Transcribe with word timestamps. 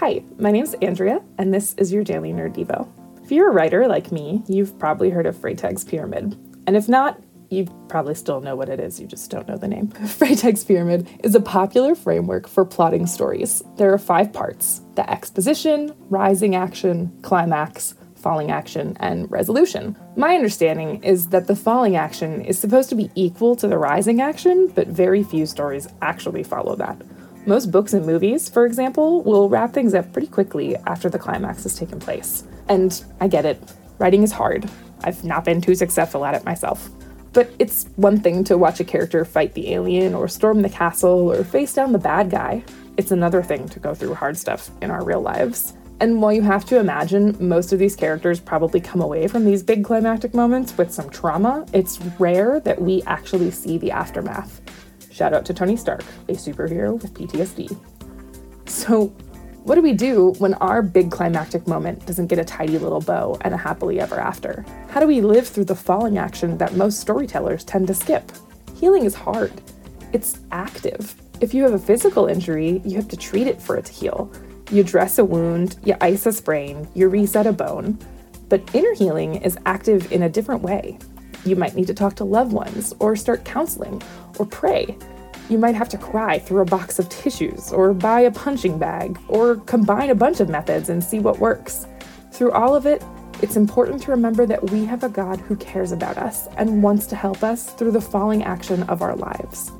Hi, 0.00 0.22
my 0.38 0.52
name's 0.52 0.74
Andrea, 0.74 1.20
and 1.38 1.52
this 1.52 1.74
is 1.74 1.92
your 1.92 2.04
Daily 2.04 2.32
Nerd 2.32 2.54
Devo. 2.54 2.88
If 3.24 3.32
you're 3.32 3.48
a 3.48 3.52
writer 3.52 3.88
like 3.88 4.12
me, 4.12 4.44
you've 4.46 4.78
probably 4.78 5.10
heard 5.10 5.26
of 5.26 5.34
Freytag's 5.34 5.82
Pyramid. 5.82 6.38
And 6.68 6.76
if 6.76 6.88
not, 6.88 7.20
you 7.50 7.66
probably 7.88 8.14
still 8.14 8.40
know 8.40 8.54
what 8.54 8.68
it 8.68 8.78
is, 8.78 9.00
you 9.00 9.08
just 9.08 9.28
don't 9.28 9.48
know 9.48 9.56
the 9.56 9.66
name. 9.66 9.88
Freytag's 10.06 10.62
Pyramid 10.62 11.08
is 11.24 11.34
a 11.34 11.40
popular 11.40 11.96
framework 11.96 12.46
for 12.46 12.64
plotting 12.64 13.08
stories. 13.08 13.60
There 13.74 13.92
are 13.92 13.98
five 13.98 14.32
parts 14.32 14.82
the 14.94 15.10
exposition, 15.10 15.92
rising 16.08 16.54
action, 16.54 17.10
climax, 17.22 17.96
falling 18.14 18.52
action, 18.52 18.96
and 19.00 19.28
resolution. 19.32 19.96
My 20.14 20.36
understanding 20.36 21.02
is 21.02 21.30
that 21.30 21.48
the 21.48 21.56
falling 21.56 21.96
action 21.96 22.42
is 22.42 22.56
supposed 22.56 22.88
to 22.90 22.94
be 22.94 23.10
equal 23.16 23.56
to 23.56 23.66
the 23.66 23.78
rising 23.78 24.20
action, 24.20 24.68
but 24.68 24.86
very 24.86 25.24
few 25.24 25.44
stories 25.44 25.88
actually 26.02 26.44
follow 26.44 26.76
that. 26.76 27.02
Most 27.48 27.70
books 27.70 27.94
and 27.94 28.04
movies, 28.04 28.46
for 28.46 28.66
example, 28.66 29.22
will 29.22 29.48
wrap 29.48 29.72
things 29.72 29.94
up 29.94 30.12
pretty 30.12 30.28
quickly 30.28 30.76
after 30.86 31.08
the 31.08 31.18
climax 31.18 31.62
has 31.62 31.74
taken 31.74 31.98
place. 31.98 32.44
And 32.68 33.02
I 33.22 33.28
get 33.28 33.46
it, 33.46 33.58
writing 33.96 34.22
is 34.22 34.32
hard. 34.32 34.68
I've 35.02 35.24
not 35.24 35.46
been 35.46 35.62
too 35.62 35.74
successful 35.74 36.26
at 36.26 36.34
it 36.34 36.44
myself. 36.44 36.90
But 37.32 37.50
it's 37.58 37.86
one 37.96 38.20
thing 38.20 38.44
to 38.44 38.58
watch 38.58 38.80
a 38.80 38.84
character 38.84 39.24
fight 39.24 39.54
the 39.54 39.72
alien 39.72 40.14
or 40.14 40.28
storm 40.28 40.60
the 40.60 40.68
castle 40.68 41.32
or 41.32 41.42
face 41.42 41.72
down 41.72 41.92
the 41.92 41.98
bad 41.98 42.28
guy. 42.28 42.62
It's 42.98 43.12
another 43.12 43.42
thing 43.42 43.66
to 43.70 43.80
go 43.80 43.94
through 43.94 44.12
hard 44.12 44.36
stuff 44.36 44.70
in 44.82 44.90
our 44.90 45.02
real 45.02 45.22
lives. 45.22 45.72
And 46.00 46.20
while 46.20 46.34
you 46.34 46.42
have 46.42 46.66
to 46.66 46.78
imagine 46.78 47.34
most 47.40 47.72
of 47.72 47.78
these 47.78 47.96
characters 47.96 48.40
probably 48.40 48.82
come 48.82 49.00
away 49.00 49.26
from 49.26 49.46
these 49.46 49.62
big 49.62 49.84
climactic 49.84 50.34
moments 50.34 50.76
with 50.76 50.92
some 50.92 51.08
trauma, 51.08 51.64
it's 51.72 51.98
rare 52.18 52.60
that 52.60 52.82
we 52.82 53.02
actually 53.04 53.50
see 53.52 53.78
the 53.78 53.90
aftermath. 53.90 54.60
Shout 55.18 55.34
out 55.34 55.44
to 55.46 55.52
Tony 55.52 55.76
Stark, 55.76 56.04
a 56.28 56.34
superhero 56.34 56.92
with 57.02 57.12
PTSD. 57.12 57.76
So, 58.66 59.06
what 59.64 59.74
do 59.74 59.82
we 59.82 59.92
do 59.92 60.32
when 60.38 60.54
our 60.54 60.80
big 60.80 61.10
climactic 61.10 61.66
moment 61.66 62.06
doesn't 62.06 62.28
get 62.28 62.38
a 62.38 62.44
tidy 62.44 62.78
little 62.78 63.00
bow 63.00 63.36
and 63.40 63.52
a 63.52 63.56
happily 63.56 63.98
ever 63.98 64.20
after? 64.20 64.64
How 64.90 65.00
do 65.00 65.08
we 65.08 65.20
live 65.20 65.48
through 65.48 65.64
the 65.64 65.74
falling 65.74 66.18
action 66.18 66.56
that 66.58 66.76
most 66.76 67.00
storytellers 67.00 67.64
tend 67.64 67.88
to 67.88 67.94
skip? 67.94 68.30
Healing 68.76 69.06
is 69.06 69.16
hard. 69.16 69.50
It's 70.12 70.38
active. 70.52 71.16
If 71.40 71.52
you 71.52 71.64
have 71.64 71.72
a 71.72 71.80
physical 71.80 72.26
injury, 72.26 72.80
you 72.84 72.94
have 72.94 73.08
to 73.08 73.16
treat 73.16 73.48
it 73.48 73.60
for 73.60 73.76
it 73.76 73.86
to 73.86 73.92
heal. 73.92 74.30
You 74.70 74.84
dress 74.84 75.18
a 75.18 75.24
wound, 75.24 75.78
you 75.82 75.96
ice 76.00 76.26
a 76.26 76.32
sprain, 76.32 76.86
you 76.94 77.08
reset 77.08 77.48
a 77.48 77.52
bone. 77.52 77.98
But 78.48 78.72
inner 78.72 78.94
healing 78.94 79.34
is 79.42 79.58
active 79.66 80.12
in 80.12 80.22
a 80.22 80.28
different 80.28 80.62
way. 80.62 80.96
You 81.44 81.56
might 81.56 81.74
need 81.74 81.86
to 81.86 81.94
talk 81.94 82.14
to 82.16 82.24
loved 82.24 82.52
ones, 82.52 82.94
or 82.98 83.16
start 83.16 83.44
counseling, 83.44 84.02
or 84.38 84.46
pray. 84.46 84.96
You 85.48 85.56
might 85.56 85.74
have 85.74 85.88
to 85.90 85.98
cry 85.98 86.38
through 86.38 86.60
a 86.60 86.66
box 86.66 86.98
of 86.98 87.08
tissues, 87.08 87.72
or 87.72 87.94
buy 87.94 88.20
a 88.20 88.30
punching 88.30 88.78
bag, 88.78 89.18
or 89.28 89.56
combine 89.56 90.10
a 90.10 90.14
bunch 90.14 90.40
of 90.40 90.50
methods 90.50 90.90
and 90.90 91.02
see 91.02 91.20
what 91.20 91.38
works. 91.38 91.86
Through 92.32 92.52
all 92.52 92.74
of 92.74 92.84
it, 92.84 93.02
it's 93.40 93.56
important 93.56 94.02
to 94.02 94.10
remember 94.10 94.44
that 94.46 94.70
we 94.70 94.84
have 94.84 95.04
a 95.04 95.08
God 95.08 95.40
who 95.40 95.56
cares 95.56 95.92
about 95.92 96.18
us 96.18 96.48
and 96.58 96.82
wants 96.82 97.06
to 97.06 97.16
help 97.16 97.42
us 97.42 97.72
through 97.72 97.92
the 97.92 98.00
falling 98.00 98.42
action 98.42 98.82
of 98.84 99.00
our 99.00 99.16
lives. 99.16 99.72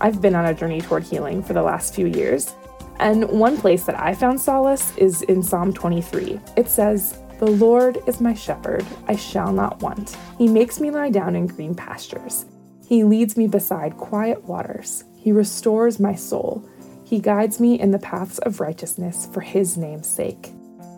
I've 0.00 0.20
been 0.20 0.34
on 0.34 0.46
a 0.46 0.54
journey 0.54 0.80
toward 0.80 1.02
healing 1.02 1.42
for 1.42 1.54
the 1.54 1.62
last 1.62 1.94
few 1.94 2.06
years, 2.06 2.54
and 3.00 3.28
one 3.28 3.56
place 3.56 3.84
that 3.84 3.98
I 3.98 4.14
found 4.14 4.40
solace 4.40 4.96
is 4.96 5.22
in 5.22 5.42
Psalm 5.42 5.72
23. 5.72 6.38
It 6.56 6.68
says, 6.68 7.18
The 7.40 7.50
Lord 7.50 7.98
is 8.06 8.20
my 8.20 8.34
shepherd, 8.34 8.86
I 9.08 9.16
shall 9.16 9.52
not 9.52 9.80
want. 9.80 10.16
He 10.38 10.46
makes 10.46 10.78
me 10.78 10.90
lie 10.92 11.10
down 11.10 11.34
in 11.34 11.48
green 11.48 11.74
pastures. 11.74 12.46
He 12.86 13.04
leads 13.04 13.36
me 13.36 13.46
beside 13.46 13.96
quiet 13.96 14.44
waters. 14.44 15.04
He 15.16 15.32
restores 15.32 15.98
my 15.98 16.14
soul. 16.14 16.68
He 17.04 17.18
guides 17.18 17.60
me 17.60 17.80
in 17.80 17.90
the 17.90 17.98
paths 17.98 18.38
of 18.38 18.60
righteousness 18.60 19.28
for 19.32 19.40
his 19.40 19.76
name's 19.76 20.08
sake. 20.08 20.50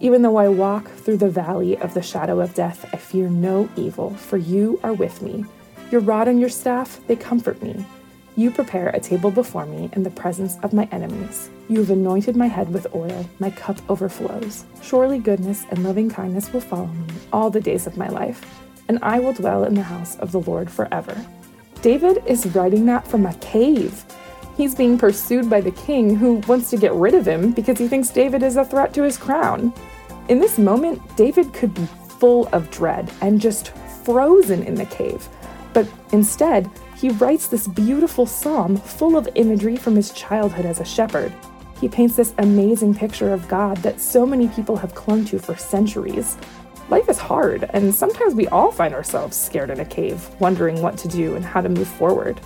Even 0.00 0.22
though 0.22 0.36
I 0.36 0.48
walk 0.48 0.90
through 0.90 1.18
the 1.18 1.30
valley 1.30 1.76
of 1.78 1.94
the 1.94 2.02
shadow 2.02 2.40
of 2.40 2.54
death, 2.54 2.88
I 2.92 2.96
fear 2.96 3.28
no 3.28 3.68
evil, 3.76 4.10
for 4.14 4.36
you 4.36 4.80
are 4.82 4.94
with 4.94 5.20
me. 5.20 5.44
Your 5.90 6.00
rod 6.00 6.28
and 6.28 6.40
your 6.40 6.48
staff, 6.48 7.00
they 7.06 7.16
comfort 7.16 7.62
me. 7.62 7.84
You 8.36 8.50
prepare 8.50 8.88
a 8.88 9.00
table 9.00 9.30
before 9.30 9.66
me 9.66 9.90
in 9.92 10.02
the 10.02 10.10
presence 10.10 10.56
of 10.62 10.72
my 10.72 10.88
enemies. 10.92 11.50
You 11.68 11.80
have 11.80 11.90
anointed 11.90 12.36
my 12.36 12.46
head 12.46 12.72
with 12.72 12.94
oil, 12.94 13.28
my 13.38 13.50
cup 13.50 13.78
overflows. 13.90 14.64
Surely 14.82 15.18
goodness 15.18 15.66
and 15.70 15.84
loving 15.84 16.08
kindness 16.08 16.52
will 16.52 16.60
follow 16.60 16.86
me 16.86 17.06
all 17.32 17.50
the 17.50 17.60
days 17.60 17.86
of 17.86 17.98
my 17.98 18.08
life, 18.08 18.42
and 18.88 18.98
I 19.02 19.18
will 19.20 19.34
dwell 19.34 19.64
in 19.64 19.74
the 19.74 19.82
house 19.82 20.16
of 20.16 20.32
the 20.32 20.40
Lord 20.40 20.70
forever. 20.70 21.26
David 21.82 22.22
is 22.26 22.46
writing 22.54 22.84
that 22.86 23.06
from 23.06 23.24
a 23.24 23.34
cave. 23.34 24.04
He's 24.56 24.74
being 24.74 24.98
pursued 24.98 25.48
by 25.48 25.62
the 25.62 25.70
king 25.70 26.14
who 26.14 26.34
wants 26.46 26.68
to 26.70 26.76
get 26.76 26.92
rid 26.92 27.14
of 27.14 27.26
him 27.26 27.52
because 27.52 27.78
he 27.78 27.88
thinks 27.88 28.10
David 28.10 28.42
is 28.42 28.56
a 28.56 28.64
threat 28.64 28.92
to 28.94 29.02
his 29.02 29.16
crown. 29.16 29.72
In 30.28 30.38
this 30.38 30.58
moment, 30.58 31.00
David 31.16 31.54
could 31.54 31.72
be 31.72 31.88
full 32.18 32.48
of 32.52 32.70
dread 32.70 33.10
and 33.22 33.40
just 33.40 33.74
frozen 34.04 34.62
in 34.62 34.74
the 34.74 34.84
cave. 34.86 35.26
But 35.72 35.88
instead, 36.12 36.70
he 36.96 37.08
writes 37.08 37.48
this 37.48 37.66
beautiful 37.66 38.26
psalm 38.26 38.76
full 38.76 39.16
of 39.16 39.28
imagery 39.34 39.76
from 39.76 39.96
his 39.96 40.12
childhood 40.12 40.66
as 40.66 40.80
a 40.80 40.84
shepherd. 40.84 41.32
He 41.80 41.88
paints 41.88 42.14
this 42.14 42.34
amazing 42.36 42.94
picture 42.94 43.32
of 43.32 43.48
God 43.48 43.78
that 43.78 44.00
so 44.00 44.26
many 44.26 44.48
people 44.48 44.76
have 44.76 44.94
clung 44.94 45.24
to 45.26 45.38
for 45.38 45.56
centuries. 45.56 46.36
Life 46.88 47.08
is 47.08 47.18
hard, 47.18 47.68
and 47.72 47.94
sometimes 47.94 48.34
we 48.34 48.48
all 48.48 48.72
find 48.72 48.94
ourselves 48.94 49.36
scared 49.36 49.70
in 49.70 49.80
a 49.80 49.84
cave, 49.84 50.28
wondering 50.40 50.82
what 50.82 50.98
to 50.98 51.08
do 51.08 51.36
and 51.36 51.44
how 51.44 51.60
to 51.60 51.68
move 51.68 51.86
forward. 51.86 52.40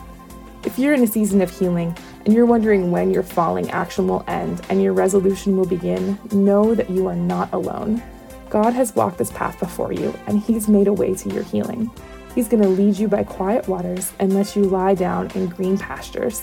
If 0.65 0.79
you're 0.79 0.95
in 0.95 1.03
a 1.03 1.07
season 1.07 1.41
of 1.43 1.51
healing 1.51 1.97
and 2.25 2.33
you're 2.33 2.47
wondering 2.47 2.91
when 2.91 3.11
your 3.11 3.23
falling 3.23 3.71
action 3.71 4.09
will 4.09 4.25
end 4.27 4.63
and 4.71 4.83
your 4.83 4.95
resolution 4.95 5.57
will 5.57 5.67
begin, 5.67 6.19
know 6.33 6.75
that 6.75 6.91
you 6.91 7.07
are 7.07 7.17
not 7.17 7.53
alone. 7.53 8.03
God 8.49 8.73
has 8.73 8.95
walked 8.95 9.19
this 9.19 9.33
path 9.33 9.59
before 9.61 9.93
you, 9.93 10.15
and 10.27 10.41
He's 10.41 10.69
made 10.69 10.89
a 10.89 10.93
way 10.93 11.15
to 11.15 11.29
your 11.31 11.43
healing. 11.43 11.91
He's 12.35 12.49
going 12.49 12.63
to 12.63 12.69
lead 12.69 12.99
you 12.99 13.09
by 13.09 13.25
quiet 13.25 13.69
waters 13.69 14.13
and 14.19 14.35
let 14.35 14.57
you 14.57 14.65
lie 14.65 14.95
down 14.95 15.31
in 15.33 15.49
green 15.49 15.79
pastures. 15.79 16.43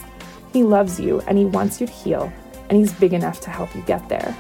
He 0.54 0.64
loves 0.64 1.00
you 1.00 1.22
and 1.22 1.38
He 1.38 1.46
wants 1.46 1.82
you 1.82 1.88
to 1.88 1.94
heal, 1.94 2.32
and 2.70 2.78
He's 2.78 2.94
big 2.94 3.14
enough 3.14 3.42
to 3.42 3.50
help 3.50 3.76
you 3.76 3.82
get 3.84 4.08
there. 4.08 4.36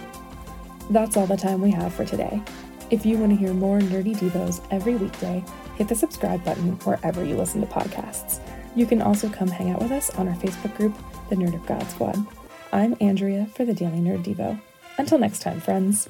That's 0.90 1.18
all 1.18 1.28
the 1.28 1.38
time 1.38 1.62
we 1.62 1.72
have 1.72 1.94
for 1.94 2.06
today. 2.06 2.42
If 2.92 3.06
you 3.06 3.18
want 3.18 3.32
to 3.32 3.38
hear 3.38 3.54
more 3.54 3.80
Nerdy 3.80 4.18
Devos 4.18 4.62
every 4.70 4.96
weekday, 4.96 5.42
hit 5.78 5.88
the 5.88 5.96
subscribe 5.96 6.44
button 6.44 6.74
wherever 6.80 7.24
you 7.24 7.38
listen 7.38 7.62
to 7.62 7.68
podcasts. 7.68 8.42
You 8.76 8.86
can 8.86 9.02
also 9.02 9.30
come 9.30 9.48
hang 9.48 9.70
out 9.70 9.82
with 9.82 9.94
us 9.94 10.10
on 10.16 10.28
our 10.28 10.36
Facebook 10.36 10.76
group, 10.76 10.94
the 11.30 11.38
Nerd 11.38 11.56
of 11.56 11.66
God 11.66 11.90
Squad. 11.90 12.18
I'm 12.74 12.98
Andrea 13.00 13.48
for 13.56 13.64
the 13.64 13.74
Daily 13.74 14.00
Nerd 14.00 14.26
Devo. 14.26 14.60
Until 14.98 15.20
next 15.20 15.40
time, 15.40 15.62
friends. 15.62 16.10